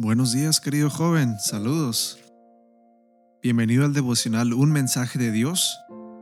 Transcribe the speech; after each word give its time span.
Buenos 0.00 0.30
días, 0.30 0.60
querido 0.60 0.90
joven, 0.90 1.40
saludos. 1.40 2.20
Bienvenido 3.42 3.84
al 3.84 3.92
devocional 3.92 4.54
Un 4.54 4.70
mensaje 4.70 5.18
de 5.18 5.32
Dios 5.32 5.76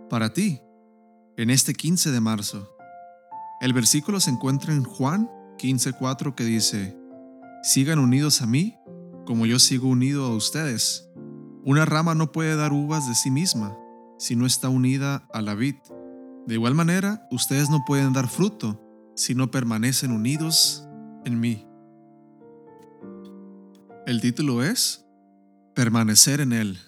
para 0.08 0.32
ti 0.32 0.62
en 1.36 1.50
este 1.50 1.74
15 1.74 2.10
de 2.10 2.20
marzo. 2.20 2.74
El 3.60 3.74
versículo 3.74 4.18
se 4.18 4.30
encuentra 4.30 4.72
en 4.72 4.82
Juan 4.82 5.28
15:4 5.58 6.34
que 6.34 6.44
dice, 6.44 6.96
Sigan 7.62 7.98
unidos 7.98 8.40
a 8.40 8.46
mí 8.46 8.78
como 9.26 9.44
yo 9.44 9.58
sigo 9.58 9.88
unido 9.88 10.24
a 10.24 10.34
ustedes. 10.34 11.10
Una 11.62 11.84
rama 11.84 12.14
no 12.14 12.32
puede 12.32 12.56
dar 12.56 12.72
uvas 12.72 13.06
de 13.06 13.14
sí 13.14 13.30
misma 13.30 13.76
si 14.18 14.36
no 14.36 14.46
está 14.46 14.70
unida 14.70 15.28
a 15.34 15.42
la 15.42 15.54
vid. 15.54 15.76
De 16.46 16.54
igual 16.54 16.74
manera, 16.74 17.28
ustedes 17.30 17.68
no 17.68 17.84
pueden 17.86 18.14
dar 18.14 18.28
fruto 18.28 18.80
si 19.16 19.34
no 19.34 19.50
permanecen 19.50 20.12
unidos 20.12 20.88
en 21.26 21.40
mí. 21.40 21.66
El 24.06 24.20
título 24.20 24.62
es 24.62 25.04
Permanecer 25.74 26.40
en 26.40 26.52
Él. 26.52 26.78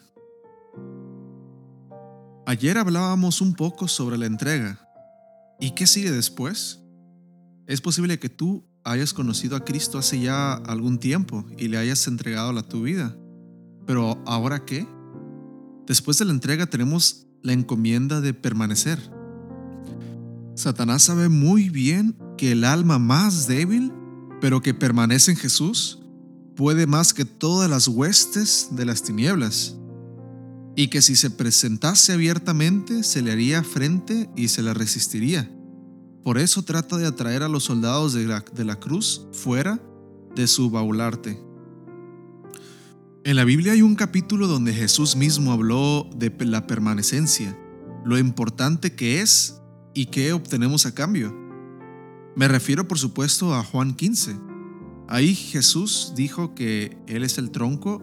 Ayer 2.47 2.79
hablábamos 2.79 3.41
un 3.41 3.55
poco 3.55 3.89
sobre 3.89 4.17
la 4.17 4.27
entrega. 4.27 4.79
¿Y 5.59 5.73
qué 5.73 5.89
sigue 5.89 6.13
después? 6.13 6.81
Es 7.67 7.81
posible 7.81 8.21
que 8.21 8.29
tú 8.29 8.65
hayas 8.85 9.13
conocido 9.13 9.57
a 9.57 9.65
Cristo 9.65 9.99
hace 9.99 10.21
ya 10.21 10.53
algún 10.53 11.01
tiempo 11.01 11.45
y 11.59 11.67
le 11.67 11.79
hayas 11.79 12.07
entregado 12.07 12.53
la 12.53 12.63
tu 12.63 12.83
vida. 12.83 13.17
Pero 13.85 14.23
¿ahora 14.25 14.65
qué? 14.65 14.87
Después 15.89 16.19
de 16.19 16.25
la 16.25 16.31
entrega 16.31 16.67
tenemos 16.67 17.27
la 17.43 17.53
encomienda 17.53 18.21
de 18.21 18.33
permanecer. 18.33 19.01
Satanás 20.55 21.03
sabe 21.03 21.29
muy 21.29 21.69
bien 21.69 22.17
que 22.37 22.53
el 22.53 22.63
alma 22.63 23.01
más 23.01 23.49
débil, 23.49 23.93
pero 24.41 24.63
que 24.63 24.73
permanece 24.73 25.33
en 25.33 25.37
Jesús, 25.37 25.98
puede 26.59 26.89
más 26.89 27.15
que 27.15 27.25
todas 27.25 27.71
las 27.71 27.87
huestes 27.87 28.71
de 28.73 28.85
las 28.85 29.05
tinieblas, 29.05 29.77
y 30.75 30.89
que 30.89 31.03
si 31.03 31.15
se 31.15 31.31
presentase 31.31 32.13
abiertamente 32.13 33.05
se 33.05 33.23
le 33.23 33.31
haría 33.31 33.63
frente 33.63 34.29
y 34.35 34.49
se 34.49 34.65
le 34.65 34.75
resistiría. 34.75 35.49
Por 36.25 36.37
eso 36.37 36.65
trata 36.65 36.97
de 36.97 37.07
atraer 37.07 37.45
a 37.45 37.49
los 37.49 37.63
soldados 37.63 38.13
de 38.13 38.25
la, 38.25 38.45
de 38.53 38.65
la 38.65 38.75
cruz 38.75 39.29
fuera 39.33 39.81
de 40.35 40.49
su 40.49 40.69
baularte. 40.69 41.41
En 43.23 43.37
la 43.37 43.45
Biblia 43.45 43.71
hay 43.71 43.83
un 43.83 43.95
capítulo 43.95 44.49
donde 44.49 44.75
Jesús 44.75 45.15
mismo 45.15 45.53
habló 45.53 46.11
de 46.17 46.35
la 46.41 46.67
permanecencia, 46.67 47.57
lo 48.05 48.19
importante 48.19 48.97
que 48.97 49.21
es 49.21 49.61
y 49.95 50.07
qué 50.07 50.33
obtenemos 50.33 50.87
a 50.87 50.95
cambio. 50.95 51.33
Me 52.35 52.49
refiero 52.49 52.89
por 52.89 52.99
supuesto 52.99 53.55
a 53.55 53.63
Juan 53.63 53.95
15, 53.95 54.48
Ahí 55.09 55.35
Jesús 55.35 56.13
dijo 56.15 56.55
que 56.55 56.99
Él 57.07 57.25
es 57.25 57.39
el 57.39 57.51
tronco 57.51 58.03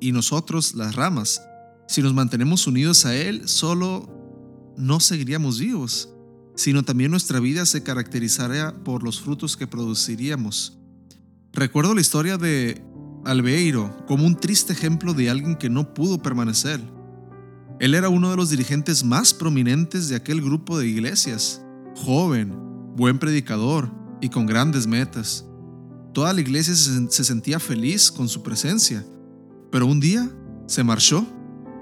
y 0.00 0.12
nosotros 0.12 0.74
las 0.74 0.94
ramas. 0.94 1.42
Si 1.88 2.00
nos 2.00 2.14
mantenemos 2.14 2.68
unidos 2.68 3.04
a 3.06 3.16
Él, 3.16 3.48
solo 3.48 4.08
no 4.76 5.00
seguiríamos 5.00 5.58
vivos, 5.58 6.10
sino 6.54 6.84
también 6.84 7.10
nuestra 7.10 7.40
vida 7.40 7.66
se 7.66 7.82
caracterizaría 7.82 8.72
por 8.84 9.02
los 9.02 9.20
frutos 9.20 9.56
que 9.56 9.66
produciríamos. 9.66 10.78
Recuerdo 11.52 11.92
la 11.94 12.00
historia 12.00 12.38
de 12.38 12.84
Albeiro 13.24 14.04
como 14.06 14.24
un 14.24 14.36
triste 14.36 14.72
ejemplo 14.72 15.14
de 15.14 15.28
alguien 15.28 15.56
que 15.56 15.70
no 15.70 15.92
pudo 15.92 16.22
permanecer. 16.22 16.80
Él 17.80 17.94
era 17.94 18.08
uno 18.08 18.30
de 18.30 18.36
los 18.36 18.48
dirigentes 18.48 19.02
más 19.02 19.34
prominentes 19.34 20.08
de 20.08 20.14
aquel 20.14 20.40
grupo 20.40 20.78
de 20.78 20.86
iglesias, 20.86 21.60
joven, 21.96 22.54
buen 22.94 23.18
predicador 23.18 23.90
y 24.20 24.28
con 24.28 24.46
grandes 24.46 24.86
metas. 24.86 25.46
Toda 26.12 26.34
la 26.34 26.42
iglesia 26.42 26.74
se, 26.74 27.24
sentía 27.24 27.58
feliz 27.58 28.10
con 28.10 28.28
su 28.28 28.42
presencia, 28.42 29.04
pero 29.70 29.86
un 29.86 29.98
día 29.98 30.30
se 30.66 30.84
marchó 30.84 31.26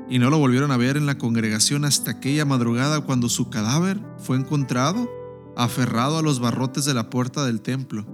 y 0.08 0.18
no 0.18 0.30
lo 0.30 0.38
volvieron 0.38 0.70
a 0.70 0.76
ver 0.76 0.96
en 0.96 1.06
la 1.06 1.18
congregación 1.18 1.84
hasta 1.84 2.12
aquella 2.12 2.44
madrugada 2.44 3.00
cuando 3.00 3.28
su 3.28 3.50
cadáver 3.50 4.00
fue 4.18 4.36
encontrado 4.36 5.08
aferrado 5.56 6.18
a 6.18 6.22
los 6.22 6.38
barrotes 6.38 6.84
de 6.84 6.94
la 6.94 7.10
puerta 7.10 7.44
del 7.44 7.60
templo. 7.60 8.06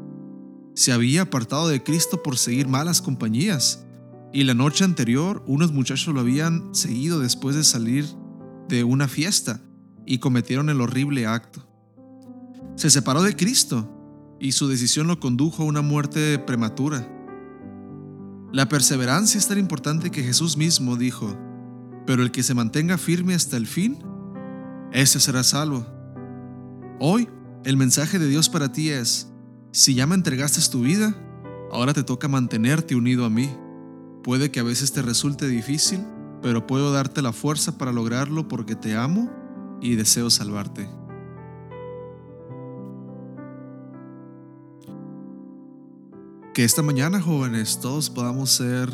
Se 0.74 0.92
había 0.92 1.22
apartado 1.22 1.68
de 1.68 1.82
Cristo 1.82 2.22
por 2.22 2.38
seguir 2.38 2.66
malas 2.66 3.02
compañías, 3.02 3.84
y 4.32 4.44
la 4.44 4.54
noche 4.54 4.84
anterior 4.84 5.42
unos 5.46 5.72
muchachos 5.72 6.12
lo 6.12 6.20
habían 6.20 6.74
seguido 6.74 7.20
después 7.20 7.56
de 7.56 7.64
salir 7.64 8.06
de 8.68 8.84
una 8.84 9.06
fiesta 9.06 9.60
y 10.04 10.18
cometieron 10.18 10.70
el 10.70 10.80
horrible 10.80 11.26
acto. 11.26 11.66
Se 12.74 12.90
separó 12.90 13.22
de 13.22 13.36
Cristo 13.36 13.95
y 14.38 14.52
su 14.52 14.68
decisión 14.68 15.06
lo 15.06 15.20
condujo 15.20 15.62
a 15.62 15.66
una 15.66 15.82
muerte 15.82 16.38
prematura. 16.38 17.08
La 18.52 18.68
perseverancia 18.68 19.38
es 19.38 19.48
tan 19.48 19.58
importante 19.58 20.10
que 20.10 20.22
Jesús 20.22 20.56
mismo 20.56 20.96
dijo, 20.96 21.36
pero 22.06 22.22
el 22.22 22.30
que 22.30 22.42
se 22.42 22.54
mantenga 22.54 22.98
firme 22.98 23.34
hasta 23.34 23.56
el 23.56 23.66
fin, 23.66 23.98
ese 24.92 25.20
será 25.20 25.42
salvo. 25.42 25.86
Hoy, 27.00 27.28
el 27.64 27.76
mensaje 27.76 28.18
de 28.18 28.28
Dios 28.28 28.48
para 28.48 28.72
ti 28.72 28.90
es, 28.90 29.30
si 29.72 29.94
ya 29.94 30.06
me 30.06 30.14
entregaste 30.14 30.60
tu 30.70 30.82
vida, 30.82 31.14
ahora 31.72 31.92
te 31.92 32.04
toca 32.04 32.28
mantenerte 32.28 32.94
unido 32.94 33.24
a 33.24 33.30
mí. 33.30 33.50
Puede 34.22 34.50
que 34.50 34.60
a 34.60 34.64
veces 34.64 34.92
te 34.92 35.02
resulte 35.02 35.48
difícil, 35.48 36.00
pero 36.42 36.66
puedo 36.66 36.92
darte 36.92 37.22
la 37.22 37.32
fuerza 37.32 37.76
para 37.76 37.92
lograrlo 37.92 38.48
porque 38.48 38.76
te 38.76 38.96
amo 38.96 39.30
y 39.80 39.96
deseo 39.96 40.30
salvarte. 40.30 40.88
Que 46.56 46.64
esta 46.64 46.80
mañana, 46.80 47.20
jóvenes, 47.20 47.80
todos 47.82 48.08
podamos 48.08 48.50
ser 48.50 48.88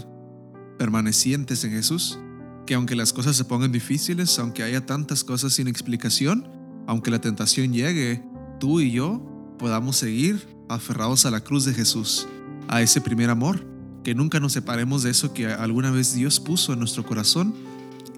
permanecientes 0.80 1.62
en 1.62 1.70
Jesús. 1.70 2.18
Que 2.66 2.74
aunque 2.74 2.96
las 2.96 3.12
cosas 3.12 3.36
se 3.36 3.44
pongan 3.44 3.70
difíciles, 3.70 4.36
aunque 4.40 4.64
haya 4.64 4.84
tantas 4.84 5.22
cosas 5.22 5.52
sin 5.52 5.68
explicación, 5.68 6.44
aunque 6.88 7.12
la 7.12 7.20
tentación 7.20 7.72
llegue, 7.72 8.20
tú 8.58 8.80
y 8.80 8.90
yo 8.90 9.54
podamos 9.60 9.94
seguir 9.94 10.44
aferrados 10.68 11.24
a 11.24 11.30
la 11.30 11.44
cruz 11.44 11.64
de 11.64 11.72
Jesús, 11.72 12.26
a 12.66 12.82
ese 12.82 13.00
primer 13.00 13.30
amor, 13.30 13.64
que 14.02 14.16
nunca 14.16 14.40
nos 14.40 14.54
separemos 14.54 15.04
de 15.04 15.10
eso 15.10 15.32
que 15.32 15.46
alguna 15.46 15.92
vez 15.92 16.14
Dios 16.14 16.40
puso 16.40 16.72
en 16.72 16.80
nuestro 16.80 17.06
corazón, 17.06 17.54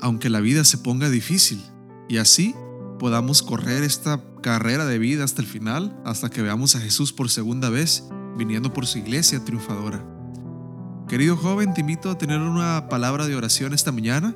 aunque 0.01 0.31
la 0.31 0.41
vida 0.41 0.65
se 0.65 0.79
ponga 0.79 1.11
difícil, 1.11 1.63
y 2.09 2.17
así 2.17 2.55
podamos 2.99 3.43
correr 3.43 3.83
esta 3.83 4.25
carrera 4.41 4.87
de 4.87 4.99
vida 4.99 5.23
hasta 5.23 5.43
el 5.43 5.49
final, 5.49 6.01
hasta 6.07 6.31
que 6.31 6.41
veamos 6.41 6.77
a 6.77 6.81
Jesús 6.81 7.13
por 7.13 7.29
segunda 7.29 7.69
vez 7.69 8.05
viniendo 8.37 8.73
por 8.73 8.87
su 8.87 8.99
iglesia 8.99 9.45
triunfadora. 9.45 10.05
Querido 11.09 11.37
joven, 11.37 11.75
te 11.75 11.83
invito 11.83 12.11
a 12.11 12.19
tener 12.19 12.41
una 12.41 12.89
palabra 12.89 13.27
de 13.27 13.37
oración 13.37 13.75
esta 13.75 13.93
mañana 13.93 14.35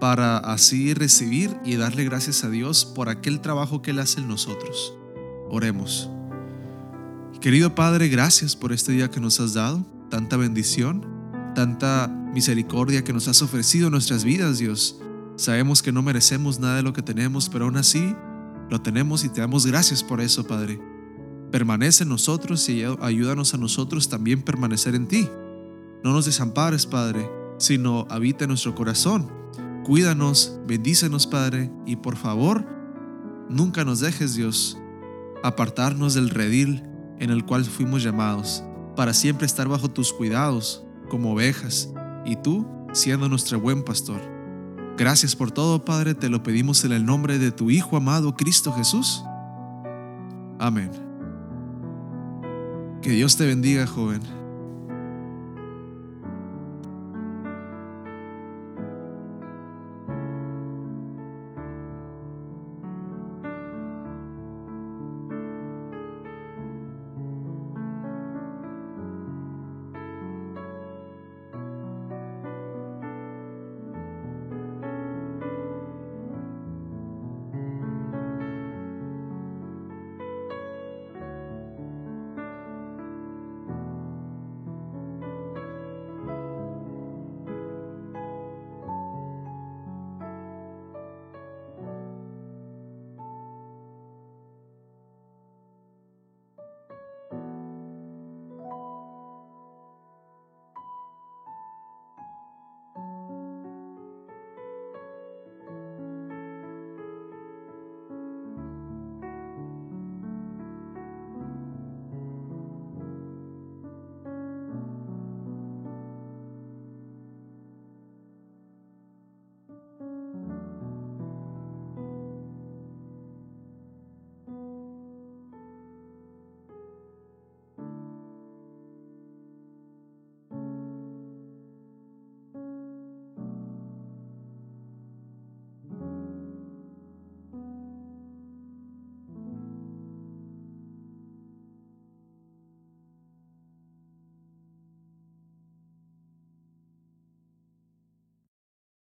para 0.00 0.38
así 0.38 0.94
recibir 0.94 1.56
y 1.64 1.76
darle 1.76 2.04
gracias 2.04 2.44
a 2.44 2.50
Dios 2.50 2.84
por 2.84 3.08
aquel 3.08 3.40
trabajo 3.40 3.82
que 3.82 3.92
Él 3.92 3.98
hace 3.98 4.20
en 4.20 4.28
nosotros. 4.28 4.94
Oremos. 5.50 6.10
Querido 7.40 7.74
Padre, 7.74 8.08
gracias 8.08 8.56
por 8.56 8.72
este 8.72 8.92
día 8.92 9.10
que 9.10 9.20
nos 9.20 9.38
has 9.38 9.54
dado, 9.54 9.86
tanta 10.10 10.36
bendición, 10.36 11.06
tanta 11.54 12.08
misericordia 12.08 13.04
que 13.04 13.12
nos 13.12 13.28
has 13.28 13.42
ofrecido 13.42 13.86
en 13.86 13.92
nuestras 13.92 14.24
vidas, 14.24 14.58
Dios. 14.58 15.00
Sabemos 15.36 15.82
que 15.82 15.92
no 15.92 16.02
merecemos 16.02 16.58
nada 16.58 16.76
de 16.76 16.82
lo 16.82 16.92
que 16.92 17.02
tenemos, 17.02 17.48
pero 17.48 17.66
aún 17.66 17.76
así 17.76 18.14
lo 18.70 18.80
tenemos 18.82 19.24
y 19.24 19.28
te 19.28 19.40
damos 19.40 19.66
gracias 19.66 20.02
por 20.02 20.20
eso, 20.20 20.46
Padre. 20.46 20.80
Permanece 21.50 22.02
en 22.04 22.10
nosotros 22.10 22.68
y 22.68 22.84
ayúdanos 23.00 23.54
a 23.54 23.58
nosotros 23.58 24.08
también 24.08 24.42
permanecer 24.42 24.94
en 24.94 25.08
ti. 25.08 25.28
No 26.04 26.12
nos 26.12 26.26
desampares, 26.26 26.86
Padre, 26.86 27.28
sino 27.58 28.06
habita 28.10 28.44
en 28.44 28.48
nuestro 28.48 28.74
corazón. 28.74 29.30
Cuídanos, 29.84 30.58
bendícenos, 30.66 31.26
Padre, 31.26 31.72
y 31.86 31.96
por 31.96 32.16
favor, 32.16 32.66
nunca 33.48 33.84
nos 33.84 34.00
dejes, 34.00 34.34
Dios, 34.34 34.76
apartarnos 35.42 36.14
del 36.14 36.30
redil 36.30 36.82
en 37.18 37.30
el 37.30 37.44
cual 37.44 37.64
fuimos 37.64 38.02
llamados, 38.02 38.62
para 38.96 39.14
siempre 39.14 39.46
estar 39.46 39.68
bajo 39.68 39.90
tus 39.90 40.12
cuidados, 40.12 40.84
como 41.08 41.32
ovejas, 41.32 41.90
y 42.24 42.36
tú 42.36 42.66
siendo 42.92 43.28
nuestro 43.28 43.60
buen 43.60 43.82
pastor. 43.82 44.20
Gracias 44.96 45.36
por 45.36 45.50
todo, 45.50 45.84
Padre, 45.84 46.14
te 46.14 46.28
lo 46.28 46.42
pedimos 46.42 46.84
en 46.84 46.92
el 46.92 47.06
nombre 47.06 47.38
de 47.38 47.50
tu 47.50 47.70
Hijo 47.70 47.96
amado, 47.96 48.34
Cristo 48.36 48.72
Jesús. 48.72 49.22
Amén. 50.58 51.07
Que 53.02 53.10
Dios 53.10 53.36
te 53.36 53.46
bendiga, 53.46 53.86
joven. 53.86 54.37